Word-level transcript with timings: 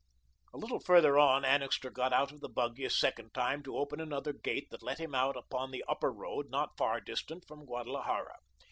A 0.51 0.57
little 0.57 0.79
farther 0.79 1.19
on, 1.19 1.45
Annixter 1.45 1.91
got 1.91 2.11
out 2.11 2.31
of 2.31 2.39
the 2.39 2.49
buggy 2.49 2.85
a 2.85 2.89
second 2.89 3.35
time 3.35 3.61
to 3.61 3.77
open 3.77 3.99
another 3.99 4.33
gate 4.33 4.67
that 4.71 4.81
let 4.81 4.97
him 4.97 5.13
out 5.13 5.37
upon 5.37 5.69
the 5.69 5.85
Upper 5.87 6.11
Road, 6.11 6.49
not 6.49 6.75
far 6.75 6.99
distant 7.01 7.45
from 7.47 7.67
Guadalajara. 7.67 8.39